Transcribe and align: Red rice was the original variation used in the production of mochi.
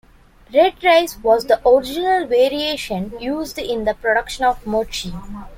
Red 0.51 0.83
rice 0.83 1.15
was 1.19 1.45
the 1.45 1.61
original 1.63 2.25
variation 2.25 3.11
used 3.19 3.59
in 3.59 3.85
the 3.85 3.93
production 3.93 4.45
of 4.45 4.65
mochi. 4.65 5.13